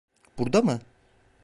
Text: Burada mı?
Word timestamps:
Burada 0.37 0.61
mı? 0.61 0.79